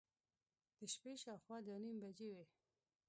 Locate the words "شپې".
0.93-1.11